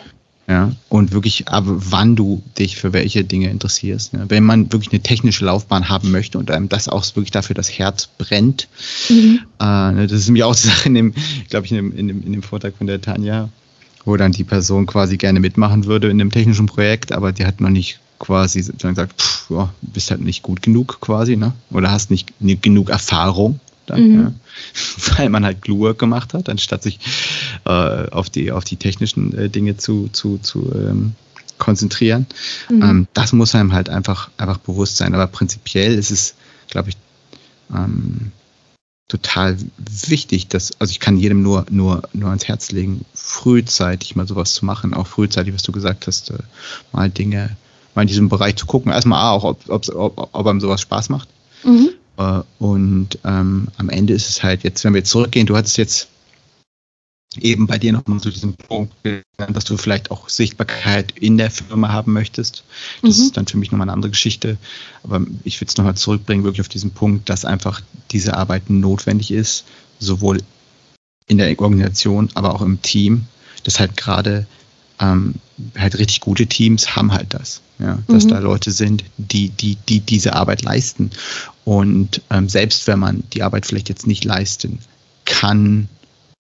[0.48, 4.12] Ja, und wirklich, aber wann du dich für welche Dinge interessierst.
[4.12, 4.26] Ja.
[4.28, 7.76] Wenn man wirklich eine technische Laufbahn haben möchte und einem das auch wirklich dafür das
[7.76, 8.68] Herz brennt,
[9.08, 9.40] mhm.
[9.60, 11.14] äh, ne, das ist mir auch die Sache in dem,
[11.48, 13.48] glaube ich, in dem, in, dem, in dem Vortrag von der Tanja,
[14.04, 17.60] wo dann die Person quasi gerne mitmachen würde in dem technischen Projekt, aber die hat
[17.60, 21.54] noch nicht quasi dann gesagt, pff, ja, bist halt nicht gut genug quasi, ne?
[21.70, 23.58] Oder hast nicht genug Erfahrung.
[23.86, 24.20] Dann, mhm.
[24.20, 24.32] ja,
[25.16, 26.98] weil man halt Glue gemacht hat, anstatt sich
[27.64, 31.12] äh, auf die auf die technischen äh, Dinge zu zu, zu ähm,
[31.58, 32.26] konzentrieren.
[32.68, 32.82] Mhm.
[32.82, 35.14] Ähm, das muss einem halt einfach einfach bewusst sein.
[35.14, 36.34] Aber prinzipiell ist es,
[36.68, 36.96] glaube ich,
[37.74, 38.32] ähm,
[39.08, 44.26] total wichtig, dass, also ich kann jedem nur, nur, nur ans Herz legen, frühzeitig mal
[44.26, 46.38] sowas zu machen, auch frühzeitig, was du gesagt hast, äh,
[46.92, 47.56] mal Dinge,
[47.94, 48.92] mal in diesem Bereich zu gucken.
[48.92, 51.28] Erstmal auch, ob, ob, ob, ob einem sowas Spaß macht.
[51.64, 51.90] Mhm.
[52.58, 56.08] Und ähm, am Ende ist es halt jetzt, wenn wir jetzt zurückgehen, du hattest jetzt
[57.38, 58.94] eben bei dir nochmal zu diesem Punkt,
[59.36, 62.64] dass du vielleicht auch Sichtbarkeit in der Firma haben möchtest.
[63.02, 63.24] Das mhm.
[63.24, 64.56] ist dann für mich nochmal eine andere Geschichte.
[65.02, 69.30] Aber ich würde es nochmal zurückbringen, wirklich auf diesen Punkt, dass einfach diese Arbeit notwendig
[69.30, 69.64] ist,
[69.98, 70.38] sowohl
[71.26, 73.26] in der Organisation, aber auch im Team.
[73.64, 74.46] Das halt gerade
[75.00, 75.34] ähm,
[75.76, 78.28] halt richtig gute Teams haben halt das, ja, dass mhm.
[78.30, 81.10] da Leute sind, die, die, die diese Arbeit leisten.
[81.64, 84.78] Und ähm, selbst wenn man die Arbeit vielleicht jetzt nicht leisten
[85.24, 85.88] kann,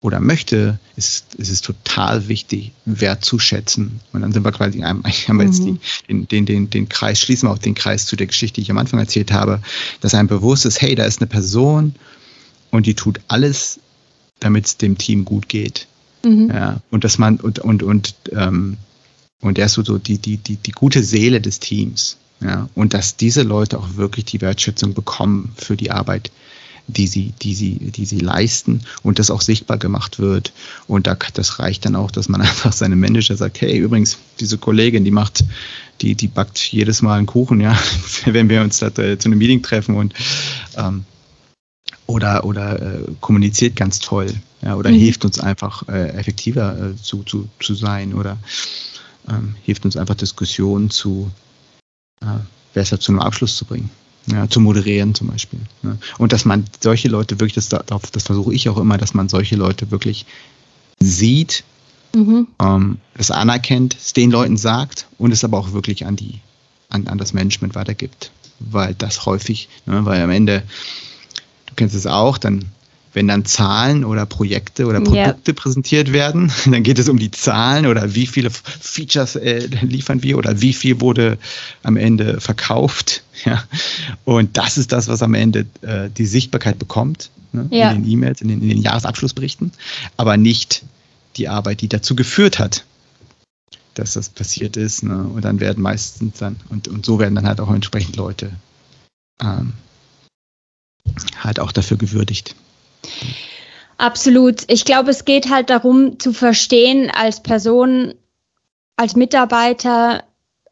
[0.02, 4.00] oder möchte, ist, ist es total wichtig, wertzuschätzen.
[4.12, 5.78] Und dann sind wir quasi, haben wir jetzt mhm.
[6.08, 8.70] den, den, den, den Kreis, schließen wir auch den Kreis zu der Geschichte, die ich
[8.70, 9.60] am Anfang erzählt habe,
[10.00, 11.94] dass einem bewusst ist, hey, da ist eine Person
[12.70, 13.78] und die tut alles,
[14.40, 15.86] damit es dem Team gut geht.
[16.24, 16.50] Mhm.
[16.50, 18.76] Ja, und dass man, und, und, und, ähm,
[19.40, 22.16] und er ist so, so die, die, die, die gute Seele des Teams.
[22.42, 26.30] Ja, und dass diese Leute auch wirklich die Wertschätzung bekommen für die Arbeit,
[26.86, 30.52] die sie, die sie, die sie leisten und das auch sichtbar gemacht wird.
[30.86, 34.58] Und da, das reicht dann auch, dass man einfach seinem Manager sagt, hey, übrigens, diese
[34.58, 35.44] Kollegin, die macht,
[36.00, 37.78] die, die backt jedes Mal einen Kuchen, ja,
[38.24, 40.14] wenn wir uns da zu einem Meeting treffen und
[40.76, 41.04] ähm,
[42.10, 44.96] oder, oder äh, kommuniziert ganz toll, ja, oder mhm.
[44.96, 48.38] hilft uns einfach äh, effektiver äh, zu, zu, zu sein oder
[49.28, 51.30] ähm, hilft uns einfach Diskussionen zu
[52.22, 52.26] äh,
[52.74, 53.90] besser zu einem Abschluss zu bringen
[54.26, 55.60] ja, zu moderieren zum Beispiel.
[55.82, 55.98] Ne?
[56.18, 59.56] Und dass man solche Leute wirklich, das, das versuche ich auch immer, dass man solche
[59.56, 60.26] Leute wirklich
[60.98, 61.64] sieht,
[62.14, 62.46] mhm.
[62.60, 66.40] ähm, es anerkennt, es den Leuten sagt und es aber auch wirklich an die,
[66.88, 68.30] an, an das Management weitergibt.
[68.58, 70.62] Weil das häufig, ne, weil am Ende,
[71.70, 72.66] du kennst es auch, dann
[73.12, 75.54] wenn dann Zahlen oder Projekte oder Produkte yeah.
[75.54, 80.38] präsentiert werden, dann geht es um die Zahlen oder wie viele Features äh, liefern wir
[80.38, 81.38] oder wie viel wurde
[81.82, 83.22] am Ende verkauft.
[83.46, 83.64] Ja.
[84.26, 87.66] Und das ist das, was am Ende äh, die Sichtbarkeit bekommt ne?
[87.70, 87.90] ja.
[87.90, 89.72] in den E-Mails, in den, in den Jahresabschlussberichten,
[90.18, 90.82] aber nicht
[91.38, 92.84] die Arbeit, die dazu geführt hat,
[93.94, 95.04] dass das passiert ist.
[95.04, 95.24] Ne?
[95.24, 98.50] Und dann werden meistens dann, und, und so werden dann halt auch entsprechend Leute
[99.42, 99.72] ähm,
[101.42, 102.54] halt auch dafür gewürdigt.
[103.98, 104.62] Absolut.
[104.68, 108.14] Ich glaube, es geht halt darum zu verstehen als Person,
[108.96, 110.24] als Mitarbeiter,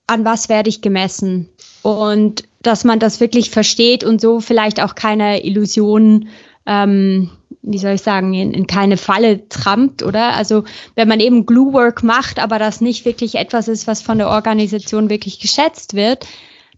[0.06, 1.48] an was werde ich gemessen
[1.82, 6.28] und dass man das wirklich versteht und so vielleicht auch keine Illusionen,
[6.66, 7.30] ähm,
[7.62, 10.34] wie soll ich sagen, in, in keine Falle trampt, oder?
[10.34, 10.64] Also
[10.94, 14.28] wenn man eben Glue Work macht, aber das nicht wirklich etwas ist, was von der
[14.28, 16.26] Organisation wirklich geschätzt wird,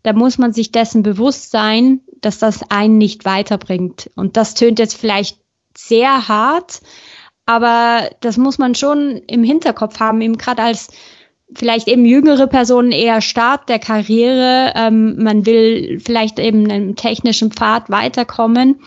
[0.02, 4.10] da muss man sich dessen bewusst sein, dass das einen nicht weiterbringt.
[4.16, 5.38] Und das tönt jetzt vielleicht
[5.76, 6.80] sehr hart,
[7.46, 10.88] aber das muss man schon im Hinterkopf haben, eben gerade als
[11.54, 14.72] vielleicht eben jüngere Personen eher Start der Karriere.
[14.76, 18.80] Ähm, man will vielleicht eben einen technischen Pfad weiterkommen.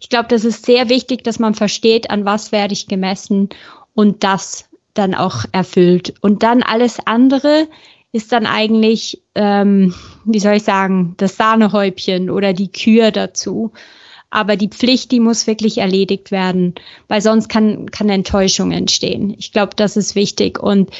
[0.00, 3.48] Ich glaube, das ist sehr wichtig, dass man versteht, an was werde ich gemessen
[3.94, 6.14] und das dann auch erfüllt.
[6.20, 7.68] Und dann alles andere
[8.12, 13.72] ist dann eigentlich, ähm, wie soll ich sagen, das Sahnehäubchen oder die Kür dazu.
[14.30, 16.74] Aber die Pflicht, die muss wirklich erledigt werden,
[17.08, 19.34] weil sonst kann, kann Enttäuschung entstehen.
[19.38, 20.62] Ich glaube, das ist wichtig.
[20.62, 20.90] Und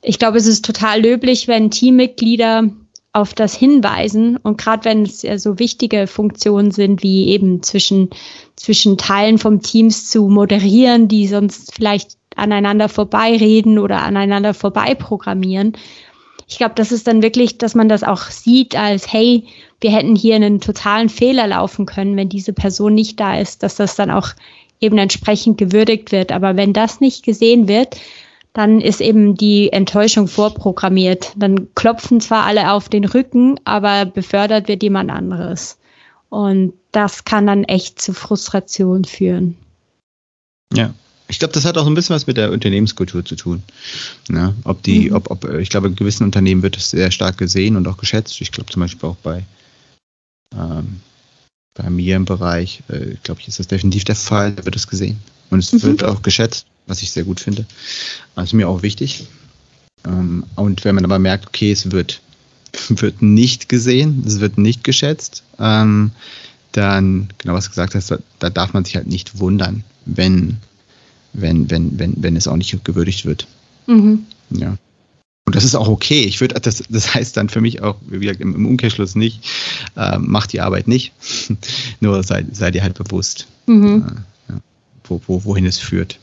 [0.00, 2.70] ich glaube, es ist total löblich, wenn Teammitglieder
[3.14, 8.10] auf das hinweisen und gerade wenn es ja so wichtige Funktionen sind, wie eben zwischen,
[8.56, 15.76] zwischen Teilen vom Teams zu moderieren, die sonst vielleicht aneinander vorbeireden oder aneinander vorbeiprogrammieren,
[16.46, 19.44] ich glaube, das ist dann wirklich, dass man das auch sieht als, hey,
[19.80, 23.76] wir hätten hier einen totalen Fehler laufen können, wenn diese Person nicht da ist, dass
[23.76, 24.30] das dann auch
[24.80, 26.32] eben entsprechend gewürdigt wird.
[26.32, 27.96] Aber wenn das nicht gesehen wird,
[28.52, 31.32] dann ist eben die Enttäuschung vorprogrammiert.
[31.36, 35.78] Dann klopfen zwar alle auf den Rücken, aber befördert wird jemand anderes.
[36.28, 39.56] Und das kann dann echt zu Frustration führen.
[40.72, 40.94] Ja,
[41.34, 43.64] ich glaube, das hat auch so ein bisschen was mit der Unternehmenskultur zu tun.
[44.28, 44.54] Ne?
[44.62, 45.16] ob die, mhm.
[45.16, 48.40] ob, ob, ich glaube, in gewissen Unternehmen wird es sehr stark gesehen und auch geschätzt.
[48.40, 49.44] Ich glaube zum Beispiel auch bei,
[50.56, 51.00] ähm,
[51.74, 54.86] bei mir im Bereich, äh, glaube ich, ist das definitiv der Fall, da wird es
[54.86, 55.18] gesehen.
[55.50, 55.82] Und es mhm.
[55.82, 57.66] wird auch geschätzt, was ich sehr gut finde.
[58.36, 59.26] Also mir auch wichtig.
[60.06, 62.20] Ähm, und wenn man aber merkt, okay, es wird,
[62.90, 66.12] wird nicht gesehen, es wird nicht geschätzt, ähm,
[66.70, 70.58] dann, genau was du gesagt hast, da, da darf man sich halt nicht wundern, wenn
[71.34, 73.46] wenn, wenn, wenn, wenn es auch nicht gewürdigt wird.
[73.86, 74.26] Mhm.
[74.50, 74.76] Ja.
[75.46, 76.22] Und das ist auch okay.
[76.22, 79.44] Ich würde, das, das heißt dann für mich auch, wie im, im Umkehrschluss nicht,
[79.96, 81.12] äh, macht die Arbeit nicht.
[82.00, 84.06] Nur sei, sei dir halt bewusst, mhm.
[84.48, 84.60] äh, ja,
[85.04, 86.18] wo, wo, wohin es führt.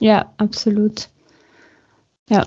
[0.00, 1.08] Ja, absolut.
[2.28, 2.46] Ja.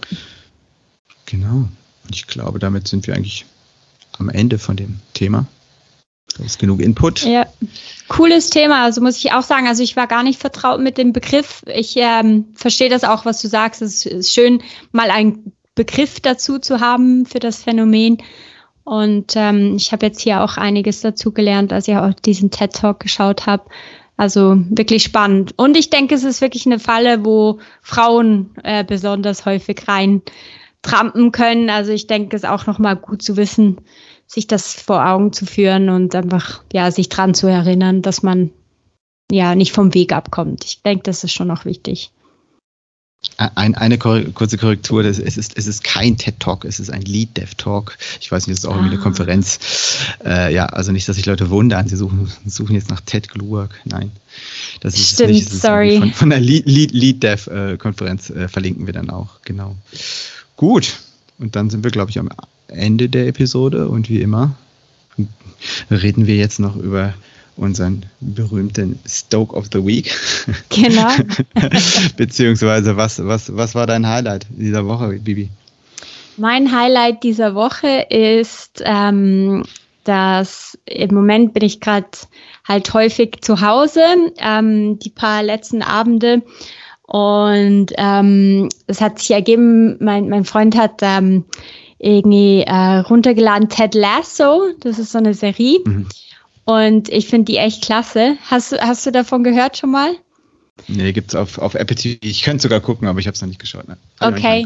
[1.25, 1.69] Genau.
[2.03, 3.45] Und ich glaube, damit sind wir eigentlich
[4.17, 5.47] am Ende von dem Thema.
[6.37, 7.23] Da ist genug Input.
[7.23, 7.45] Ja,
[8.07, 8.83] cooles Thema.
[8.83, 11.63] Also muss ich auch sagen, also ich war gar nicht vertraut mit dem Begriff.
[11.67, 13.81] Ich ähm, verstehe das auch, was du sagst.
[13.81, 18.17] Es ist schön, mal einen Begriff dazu zu haben für das Phänomen.
[18.83, 22.73] Und ähm, ich habe jetzt hier auch einiges dazu gelernt, als ich auch diesen TED
[22.73, 23.65] Talk geschaut habe.
[24.17, 25.53] Also wirklich spannend.
[25.57, 30.21] Und ich denke, es ist wirklich eine Falle, wo Frauen äh, besonders häufig rein
[30.81, 31.69] trampen können.
[31.69, 33.77] Also ich denke, es ist auch nochmal gut zu wissen,
[34.33, 38.49] sich das vor Augen zu führen und einfach, ja, sich dran zu erinnern, dass man
[39.31, 40.65] ja nicht vom Weg abkommt.
[40.65, 42.11] Ich denke, das ist schon noch wichtig.
[43.37, 47.97] Ein, eine kurze Korrektur, das, es, ist, es ist kein TED-Talk, es ist ein Lead-Dev-Talk.
[48.19, 48.79] Ich weiß nicht, das ist auch ah.
[48.79, 49.59] irgendwie eine Konferenz.
[50.25, 53.69] Äh, ja, also nicht, dass sich Leute wundern, sie suchen, suchen jetzt nach TED Gluak.
[53.85, 54.11] Nein,
[54.81, 55.53] das ist Stimmt, nicht.
[55.53, 55.99] Das sorry.
[55.99, 59.77] Von, von der Lead-Dev-Konferenz äh, verlinken wir dann auch, genau.
[60.57, 60.99] Gut,
[61.39, 62.29] und dann sind wir, glaube ich, am
[62.67, 64.55] Ende der Episode und wie immer
[65.91, 67.13] reden wir jetzt noch über
[67.55, 70.11] unseren berühmten Stoke of the Week.
[70.69, 71.09] Genau.
[72.17, 75.49] Beziehungsweise, was, was, was war dein Highlight dieser Woche, Bibi?
[76.37, 79.63] Mein Highlight dieser Woche ist, ähm,
[80.03, 82.07] dass im Moment bin ich gerade
[82.67, 84.01] halt häufig zu Hause,
[84.39, 86.41] ähm, die paar letzten Abende.
[87.03, 91.45] Und ähm, es hat sich ergeben, mein, mein Freund hat ähm,
[91.99, 94.63] irgendwie äh, runtergeladen Ted Lasso.
[94.79, 95.79] Das ist so eine Serie.
[95.85, 96.07] Mhm.
[96.65, 98.37] Und ich finde die echt klasse.
[98.49, 100.15] Hast, hast du davon gehört schon mal?
[100.87, 102.17] Nee, gibt's auf, auf Apple TV.
[102.21, 103.87] Ich könnte sogar gucken, aber ich habe es noch nicht geschaut.
[103.87, 103.97] Ne?
[104.19, 104.65] Okay.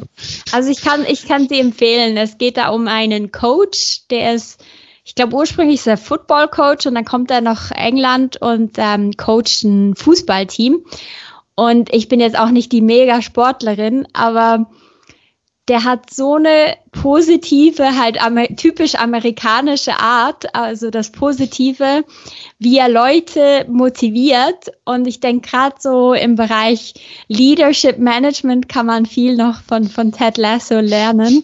[0.52, 2.16] Also ich kann, ich kann sie empfehlen.
[2.18, 4.64] Es geht da um einen Coach, der ist,
[5.04, 9.12] ich glaube ursprünglich ist er Football Coach und dann kommt er nach England und ähm,
[9.18, 10.80] coacht ein Fußballteam.
[11.56, 14.70] Und ich bin jetzt auch nicht die Mega-Sportlerin, aber
[15.68, 22.06] der hat so eine positive, halt amer typisch amerikanische Art, also das Positive,
[22.60, 24.72] wie er Leute motiviert.
[24.86, 26.94] Und ich denke, gerade so im Bereich
[27.28, 31.44] Leadership Management kann man viel noch von, von Ted Lasso lernen.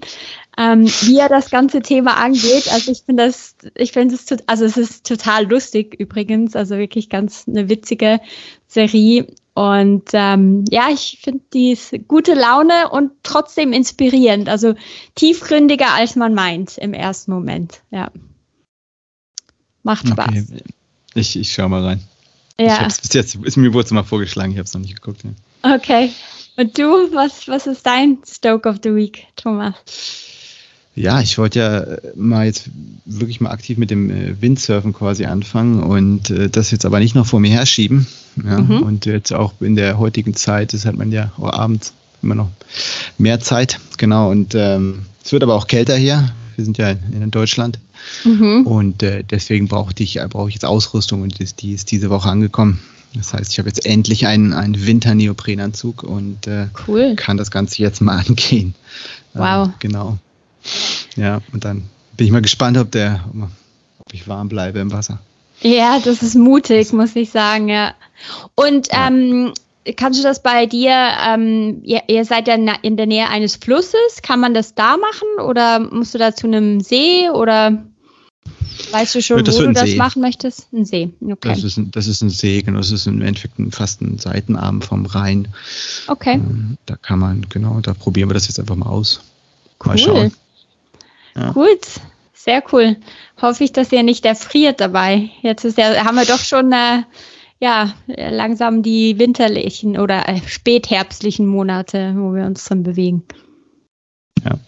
[0.56, 2.72] Ähm, wie er das ganze Thema angeht.
[2.72, 7.10] Also ich finde das, ich finde es, also es ist total lustig übrigens, also wirklich
[7.10, 8.20] ganz eine witzige
[8.68, 9.26] Serie.
[9.56, 14.50] Und ähm, ja, ich finde die ist gute Laune und trotzdem inspirierend.
[14.50, 14.74] Also
[15.16, 17.82] tiefgründiger, als man meint im ersten Moment.
[17.92, 18.12] Ja.
[19.84, 20.28] Macht Spaß.
[20.28, 20.63] Okay.
[21.13, 22.04] Ich, ich schau mal rein.
[22.60, 22.66] Ja.
[22.68, 24.96] Ich hab's bis jetzt, ist mir wurde es mal vorgeschlagen, ich habe es noch nicht
[24.96, 25.24] geguckt.
[25.24, 25.76] Ja.
[25.76, 26.12] Okay.
[26.56, 29.76] Und du, was, was ist dein Stoke of the Week, Thomas?
[30.96, 32.70] Ja, ich wollte ja äh, mal jetzt
[33.06, 37.16] wirklich mal aktiv mit dem äh, Windsurfen quasi anfangen und äh, das jetzt aber nicht
[37.16, 38.08] noch vor mir herschieben.
[38.44, 38.60] Ja?
[38.60, 38.84] Mhm.
[38.84, 42.50] Und jetzt auch in der heutigen Zeit, das hat man ja auch abends immer noch
[43.18, 43.80] mehr Zeit.
[43.98, 46.32] Genau, und ähm, es wird aber auch kälter hier.
[46.56, 47.80] Wir sind ja in, Deutschland.
[48.24, 48.68] Mhm.
[48.68, 52.12] Und äh, deswegen brauchte ich, brauche ich jetzt Ausrüstung und die ist, die ist diese
[52.12, 52.80] Woche angekommen.
[53.16, 57.16] Das heißt, ich habe jetzt endlich einen, einen Winter-Neoprenanzug und äh, cool.
[57.16, 58.76] kann das Ganze jetzt mal angehen.
[59.34, 59.68] Wow.
[59.68, 60.18] Ähm, genau.
[61.15, 61.84] Ja, und dann
[62.17, 65.19] bin ich mal gespannt, ob, der, ob ich warm bleibe im Wasser.
[65.62, 67.93] Ja, das ist mutig, muss ich sagen, ja.
[68.56, 69.08] Und ja.
[69.08, 69.54] Ähm,
[69.97, 70.95] kannst du das bei dir,
[71.28, 75.28] ähm, ihr, ihr, seid ja in der Nähe eines Flusses, kann man das da machen
[75.45, 77.84] oder musst du da zu einem See oder
[78.91, 79.95] weißt du schon, wo du das See.
[79.95, 80.71] machen möchtest?
[80.73, 81.49] Ein See, okay.
[81.49, 84.82] Das ist ein, das ist ein See, genau, das ist im Endeffekt fast ein Seitenarm
[84.82, 85.49] vom Rhein.
[86.08, 86.36] Okay.
[86.36, 89.21] Ähm, da kann man, genau, da probieren wir das jetzt einfach mal aus.
[89.84, 89.88] Cool.
[89.88, 90.32] Mal schauen.
[91.36, 91.52] Ja.
[91.52, 91.88] Gut,
[92.34, 92.98] sehr cool.
[93.41, 95.30] Hoffe ich, dass ihr nicht erfriert dabei.
[95.41, 97.04] Jetzt ist ja, haben wir doch schon äh,
[97.60, 103.24] ja, langsam die winterlichen oder äh, spätherbstlichen Monate, wo wir uns drin bewegen.
[104.43, 104.60] Ja.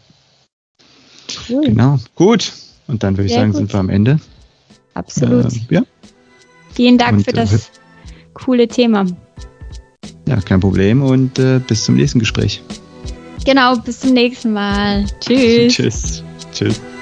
[1.50, 1.66] Cool.
[1.66, 2.00] Genau.
[2.16, 2.54] Gut.
[2.88, 3.58] Und dann würde ich sagen, gut.
[3.58, 4.20] sind wir am Ende.
[4.94, 5.54] Absolut.
[5.54, 5.82] Äh, ja.
[6.74, 7.60] Vielen Dank und, für das äh,
[8.34, 9.06] coole Thema.
[10.28, 12.62] Ja, kein Problem und äh, bis zum nächsten Gespräch.
[13.46, 15.06] Genau, bis zum nächsten Mal.
[15.20, 15.74] Tschüss.
[15.76, 16.24] Tschüss.
[16.56, 16.95] Tschüss.